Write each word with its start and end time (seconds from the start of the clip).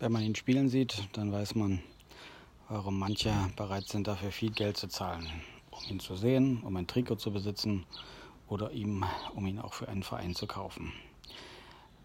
Wenn 0.00 0.12
man 0.12 0.22
ihn 0.22 0.36
spielen 0.36 0.68
sieht, 0.68 1.08
dann 1.14 1.32
weiß 1.32 1.56
man, 1.56 1.82
warum 2.68 3.00
manche 3.00 3.32
bereit 3.56 3.88
sind, 3.88 4.06
dafür 4.06 4.30
viel 4.30 4.52
Geld 4.52 4.76
zu 4.76 4.86
zahlen, 4.86 5.26
um 5.72 5.82
ihn 5.90 5.98
zu 5.98 6.14
sehen, 6.14 6.62
um 6.62 6.76
ein 6.76 6.86
Trikot 6.86 7.16
zu 7.16 7.32
besitzen 7.32 7.84
oder 8.46 8.70
ihm, 8.70 9.04
um 9.34 9.44
ihn 9.44 9.58
auch 9.58 9.74
für 9.74 9.88
einen 9.88 10.04
Verein 10.04 10.36
zu 10.36 10.46
kaufen. 10.46 10.92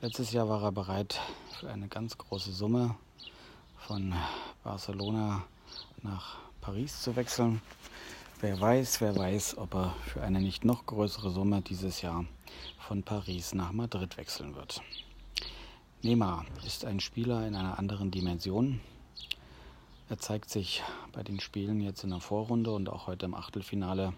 Letztes 0.02 0.32
Jahr 0.32 0.50
war 0.50 0.64
er 0.64 0.72
bereit, 0.72 1.22
für 1.60 1.70
eine 1.70 1.88
ganz 1.88 2.18
große 2.18 2.52
Summe 2.52 2.96
von 3.78 4.16
Barcelona 4.64 5.44
nach 6.02 6.38
Paris 6.62 7.00
zu 7.00 7.16
wechseln. 7.16 7.62
Wer 8.42 8.60
weiß, 8.60 9.02
wer 9.02 9.16
weiß, 9.16 9.60
ob 9.60 9.76
er 9.76 9.96
für 10.08 10.24
eine 10.24 10.42
nicht 10.42 10.66
noch 10.66 10.88
größere 10.88 11.30
Summe 11.30 11.62
dieses 11.62 12.02
Jahr 12.02 12.26
von 12.80 13.04
Paris 13.04 13.54
nach 13.54 13.72
Madrid 13.72 14.18
wechseln 14.18 14.56
wird. 14.56 14.82
Neymar 16.06 16.46
ist 16.66 16.84
ein 16.84 17.00
Spieler 17.00 17.48
in 17.48 17.56
einer 17.56 17.80
anderen 17.80 18.12
Dimension. 18.12 18.82
Er 20.10 20.20
zeigt 20.20 20.50
sich 20.50 20.84
bei 21.14 21.24
den 21.24 21.40
Spielen 21.40 21.80
jetzt 21.80 22.04
in 22.04 22.10
der 22.10 22.20
Vorrunde 22.20 22.72
und 22.72 22.90
auch 22.90 23.08
heute 23.08 23.26
im 23.26 23.34
Achtelfinale 23.34 24.12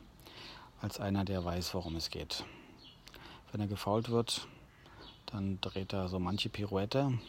als 0.81 0.99
einer, 0.99 1.25
der 1.25 1.45
weiß, 1.45 1.75
worum 1.75 1.95
es 1.95 2.09
geht. 2.09 2.43
Wenn 3.51 3.61
er 3.61 3.67
gefault 3.67 4.09
wird, 4.09 4.47
dann 5.27 5.61
dreht 5.61 5.93
er 5.93 6.07
so 6.07 6.17
manche 6.17 6.49
Pirouette, 6.49 7.19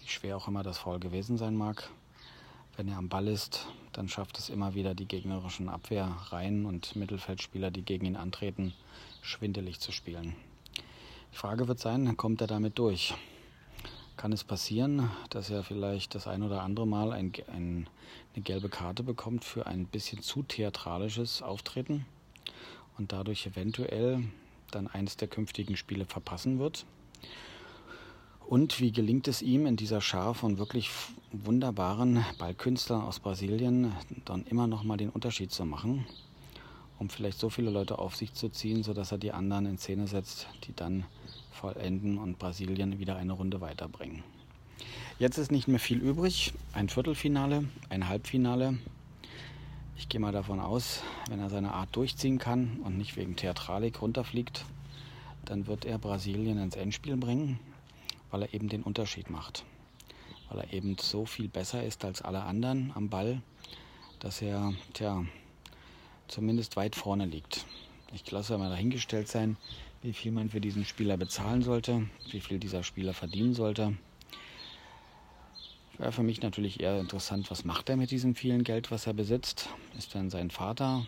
wie 0.00 0.08
schwer 0.08 0.38
auch 0.38 0.48
immer 0.48 0.62
das 0.62 0.78
Foul 0.78 0.98
gewesen 0.98 1.36
sein 1.36 1.54
mag. 1.54 1.90
Wenn 2.78 2.88
er 2.88 2.96
am 2.96 3.10
Ball 3.10 3.28
ist, 3.28 3.66
dann 3.92 4.08
schafft 4.08 4.38
es 4.38 4.48
immer 4.48 4.74
wieder 4.74 4.94
die 4.94 5.06
gegnerischen 5.06 5.68
Abwehrreihen 5.68 6.64
und 6.64 6.96
Mittelfeldspieler, 6.96 7.70
die 7.70 7.82
gegen 7.82 8.06
ihn 8.06 8.16
antreten, 8.16 8.72
schwindelig 9.20 9.78
zu 9.78 9.92
spielen. 9.92 10.34
Die 11.34 11.36
Frage 11.36 11.68
wird 11.68 11.80
sein, 11.80 12.16
kommt 12.16 12.40
er 12.40 12.46
damit 12.46 12.78
durch? 12.78 13.14
Kann 14.16 14.32
es 14.32 14.44
passieren, 14.44 15.10
dass 15.30 15.50
er 15.50 15.62
vielleicht 15.62 16.14
das 16.14 16.26
ein 16.26 16.42
oder 16.42 16.62
andere 16.62 16.86
Mal 16.86 17.12
ein, 17.12 17.32
ein, 17.48 17.88
eine 18.34 18.42
gelbe 18.42 18.68
Karte 18.68 19.02
bekommt 19.02 19.44
für 19.44 19.66
ein 19.66 19.86
bisschen 19.86 20.22
zu 20.22 20.42
theatralisches 20.42 21.42
Auftreten 21.42 22.06
und 22.96 23.12
dadurch 23.12 23.46
eventuell 23.46 24.22
dann 24.70 24.86
eines 24.86 25.16
der 25.16 25.28
künftigen 25.28 25.76
Spiele 25.76 26.04
verpassen 26.04 26.58
wird. 26.58 26.86
Und 28.46 28.78
wie 28.78 28.92
gelingt 28.92 29.26
es 29.26 29.40
ihm 29.40 29.66
in 29.66 29.76
dieser 29.76 30.00
Schar 30.00 30.34
von 30.34 30.58
wirklich 30.58 30.90
wunderbaren 31.32 32.24
Ballkünstlern 32.38 33.02
aus 33.02 33.18
Brasilien 33.18 33.92
dann 34.26 34.44
immer 34.44 34.66
noch 34.66 34.84
mal 34.84 34.98
den 34.98 35.08
Unterschied 35.08 35.50
zu 35.50 35.64
machen, 35.64 36.06
um 36.98 37.08
vielleicht 37.08 37.38
so 37.38 37.48
viele 37.48 37.70
Leute 37.70 37.98
auf 37.98 38.16
sich 38.16 38.34
zu 38.34 38.50
ziehen, 38.50 38.82
sodass 38.82 39.12
er 39.12 39.18
die 39.18 39.32
anderen 39.32 39.64
in 39.66 39.78
Szene 39.78 40.06
setzt, 40.06 40.46
die 40.64 40.74
dann 40.74 41.06
vollenden 41.54 42.18
und 42.18 42.38
Brasilien 42.38 42.98
wieder 42.98 43.16
eine 43.16 43.32
Runde 43.32 43.60
weiterbringen. 43.60 44.22
Jetzt 45.18 45.38
ist 45.38 45.52
nicht 45.52 45.68
mehr 45.68 45.78
viel 45.78 45.98
übrig. 45.98 46.52
Ein 46.72 46.88
Viertelfinale, 46.88 47.64
ein 47.88 48.08
Halbfinale. 48.08 48.78
Ich 49.96 50.08
gehe 50.08 50.20
mal 50.20 50.32
davon 50.32 50.58
aus, 50.58 51.02
wenn 51.30 51.38
er 51.38 51.50
seine 51.50 51.72
Art 51.72 51.94
durchziehen 51.94 52.38
kann 52.38 52.80
und 52.84 52.98
nicht 52.98 53.16
wegen 53.16 53.36
Theatralik 53.36 54.02
runterfliegt, 54.02 54.64
dann 55.44 55.68
wird 55.68 55.84
er 55.84 55.98
Brasilien 55.98 56.58
ins 56.58 56.74
Endspiel 56.74 57.16
bringen, 57.16 57.60
weil 58.30 58.42
er 58.42 58.52
eben 58.52 58.68
den 58.68 58.82
Unterschied 58.82 59.30
macht. 59.30 59.64
Weil 60.50 60.64
er 60.64 60.72
eben 60.72 60.96
so 60.98 61.26
viel 61.26 61.48
besser 61.48 61.84
ist 61.84 62.04
als 62.04 62.22
alle 62.22 62.42
anderen 62.42 62.92
am 62.96 63.08
Ball, 63.08 63.40
dass 64.18 64.42
er, 64.42 64.72
tja, 64.94 65.24
zumindest 66.26 66.76
weit 66.76 66.96
vorne 66.96 67.26
liegt. 67.26 67.64
Ich 68.14 68.30
lasse 68.30 68.56
mal 68.58 68.70
dahingestellt 68.70 69.26
sein, 69.26 69.56
wie 70.02 70.12
viel 70.12 70.30
man 70.30 70.48
für 70.48 70.60
diesen 70.60 70.84
Spieler 70.84 71.16
bezahlen 71.16 71.62
sollte, 71.62 72.06
wie 72.30 72.40
viel 72.40 72.60
dieser 72.60 72.84
Spieler 72.84 73.12
verdienen 73.12 73.54
sollte. 73.54 73.96
Wäre 75.98 76.12
für 76.12 76.22
mich 76.22 76.40
natürlich 76.40 76.78
eher 76.78 77.00
interessant, 77.00 77.50
was 77.50 77.64
macht 77.64 77.88
er 77.88 77.96
mit 77.96 78.12
diesem 78.12 78.36
vielen 78.36 78.62
Geld, 78.62 78.92
was 78.92 79.08
er 79.08 79.14
besitzt? 79.14 79.68
Ist 79.98 80.14
dann 80.14 80.30
sein 80.30 80.52
Vater 80.52 81.06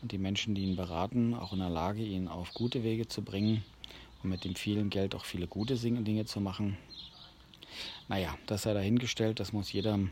und 0.00 0.10
die 0.10 0.18
Menschen, 0.18 0.56
die 0.56 0.64
ihn 0.64 0.74
beraten, 0.74 1.34
auch 1.34 1.52
in 1.52 1.60
der 1.60 1.70
Lage, 1.70 2.02
ihn 2.02 2.26
auf 2.26 2.52
gute 2.54 2.82
Wege 2.82 3.06
zu 3.06 3.22
bringen 3.22 3.62
und 4.24 4.30
mit 4.30 4.42
dem 4.42 4.56
vielen 4.56 4.90
Geld 4.90 5.14
auch 5.14 5.24
viele 5.24 5.46
gute 5.46 5.76
Dinge 5.76 6.24
zu 6.24 6.40
machen? 6.40 6.76
Naja, 8.08 8.36
das 8.46 8.62
sei 8.62 8.74
dahingestellt, 8.74 9.38
das 9.38 9.52
muss 9.52 9.72
jedem 9.72 10.10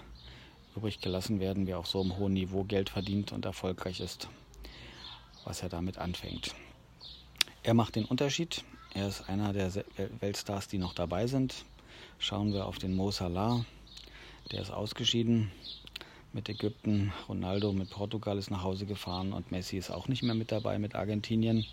übrig 0.76 1.00
gelassen 1.00 1.40
werden, 1.40 1.66
wer 1.66 1.80
auf 1.80 1.88
so 1.88 2.00
einem 2.00 2.18
hohen 2.18 2.34
Niveau 2.34 2.62
Geld 2.62 2.88
verdient 2.88 3.32
und 3.32 3.44
erfolgreich 3.44 3.98
ist, 3.98 4.28
was 5.44 5.62
er 5.62 5.68
damit 5.68 5.98
anfängt. 5.98 6.54
Er 7.62 7.74
macht 7.74 7.96
den 7.96 8.04
Unterschied. 8.04 8.64
Er 8.94 9.08
ist 9.08 9.28
einer 9.28 9.52
der 9.52 9.72
Weltstars, 10.20 10.68
die 10.68 10.78
noch 10.78 10.94
dabei 10.94 11.26
sind. 11.26 11.64
Schauen 12.18 12.52
wir 12.52 12.66
auf 12.66 12.78
den 12.78 12.94
Mo 12.94 13.10
Salah. 13.10 13.64
Der 14.50 14.62
ist 14.62 14.70
ausgeschieden 14.70 15.52
mit 16.32 16.48
Ägypten. 16.48 17.12
Ronaldo 17.28 17.72
mit 17.72 17.90
Portugal 17.90 18.38
ist 18.38 18.50
nach 18.50 18.62
Hause 18.62 18.86
gefahren 18.86 19.32
und 19.32 19.50
Messi 19.50 19.76
ist 19.76 19.90
auch 19.90 20.08
nicht 20.08 20.22
mehr 20.22 20.34
mit 20.34 20.52
dabei 20.52 20.78
mit 20.78 20.94
Argentinien. 20.94 21.66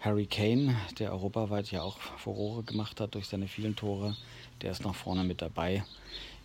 Harry 0.00 0.26
Kane, 0.26 0.76
der 0.98 1.12
europaweit 1.12 1.70
ja 1.70 1.82
auch 1.82 1.96
Furore 1.98 2.64
gemacht 2.64 3.00
hat 3.00 3.14
durch 3.14 3.28
seine 3.28 3.46
vielen 3.46 3.76
Tore, 3.76 4.16
der 4.60 4.72
ist 4.72 4.82
noch 4.82 4.96
vorne 4.96 5.22
mit 5.22 5.40
dabei. 5.40 5.84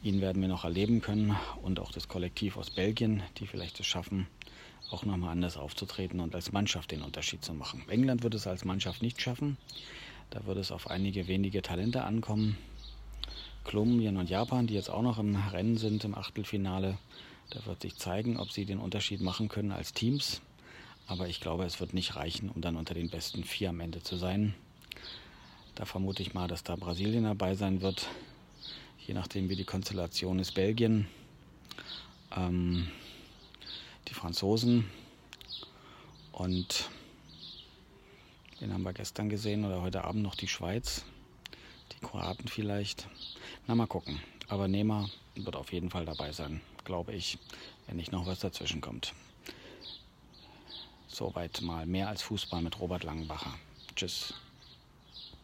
Ihn 0.03 0.21
werden 0.21 0.41
wir 0.41 0.47
noch 0.47 0.63
erleben 0.63 1.01
können 1.01 1.35
und 1.63 1.79
auch 1.79 1.91
das 1.91 2.07
Kollektiv 2.07 2.55
aus 2.57 2.69
Belgien, 2.69 3.23
die 3.37 3.47
vielleicht 3.47 3.79
es 3.79 3.87
schaffen, 3.87 4.27
auch 4.89 5.05
nochmal 5.05 5.31
anders 5.31 5.57
aufzutreten 5.57 6.19
und 6.19 6.33
als 6.33 6.51
Mannschaft 6.51 6.91
den 6.91 7.01
Unterschied 7.01 7.43
zu 7.43 7.53
machen. 7.53 7.83
England 7.89 8.23
wird 8.23 8.35
es 8.35 8.47
als 8.47 8.65
Mannschaft 8.65 9.01
nicht 9.01 9.21
schaffen. 9.21 9.57
Da 10.29 10.45
wird 10.45 10.57
es 10.57 10.71
auf 10.71 10.89
einige 10.89 11.27
wenige 11.27 11.61
Talente 11.61 12.03
ankommen. 12.03 12.57
Kolumbien 13.63 14.17
und 14.17 14.29
Japan, 14.29 14.67
die 14.67 14.73
jetzt 14.73 14.89
auch 14.89 15.01
noch 15.01 15.19
im 15.19 15.35
Rennen 15.35 15.77
sind 15.77 16.03
im 16.05 16.15
Achtelfinale, 16.15 16.97
da 17.49 17.65
wird 17.65 17.81
sich 17.81 17.95
zeigen, 17.97 18.37
ob 18.37 18.51
sie 18.51 18.65
den 18.65 18.79
Unterschied 18.79 19.21
machen 19.21 19.49
können 19.49 19.71
als 19.71 19.93
Teams. 19.93 20.41
Aber 21.07 21.27
ich 21.27 21.39
glaube, 21.39 21.65
es 21.65 21.79
wird 21.79 21.93
nicht 21.93 22.15
reichen, 22.15 22.49
um 22.49 22.61
dann 22.61 22.75
unter 22.75 22.93
den 22.93 23.09
besten 23.09 23.43
vier 23.43 23.69
am 23.69 23.79
Ende 23.79 24.01
zu 24.01 24.17
sein. 24.17 24.53
Da 25.75 25.85
vermute 25.85 26.21
ich 26.21 26.33
mal, 26.33 26.47
dass 26.47 26.63
da 26.63 26.75
Brasilien 26.75 27.23
dabei 27.23 27.55
sein 27.55 27.81
wird. 27.81 28.07
Je 29.05 29.13
nachdem, 29.13 29.47
wie 29.47 29.55
die 29.55 29.63
Konstellation 29.63 30.39
ist, 30.39 30.53
Belgien. 30.53 31.07
Ähm, 32.35 32.89
die 34.07 34.13
Franzosen 34.13 34.89
und 36.31 36.89
den 38.61 38.73
haben 38.73 38.83
wir 38.83 38.93
gestern 38.93 39.29
gesehen 39.29 39.65
oder 39.65 39.81
heute 39.81 40.03
Abend 40.03 40.23
noch 40.23 40.35
die 40.35 40.47
Schweiz, 40.47 41.03
die 41.91 42.05
Kroaten 42.05 42.47
vielleicht. 42.47 43.07
Na, 43.67 43.75
mal 43.75 43.87
gucken. 43.87 44.19
Aber 44.47 44.67
Neymar 44.67 45.09
wird 45.35 45.55
auf 45.55 45.73
jeden 45.73 45.89
Fall 45.89 46.05
dabei 46.05 46.31
sein, 46.31 46.61
glaube 46.85 47.13
ich, 47.13 47.37
wenn 47.85 47.97
nicht 47.97 48.11
noch 48.11 48.25
was 48.25 48.39
dazwischen 48.39 48.81
kommt. 48.81 49.13
Soweit 51.07 51.61
mal 51.61 51.85
mehr 51.85 52.07
als 52.07 52.21
Fußball 52.21 52.61
mit 52.61 52.79
Robert 52.79 53.03
Langenbacher. 53.03 53.53
Tschüss. 53.95 54.33